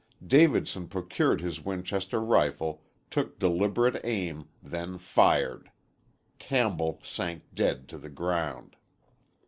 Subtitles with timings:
[0.25, 5.71] Davidson procured his Winchester rifle, took deliberate aim, then fired.
[6.39, 8.77] Campbell sank dead to the ground.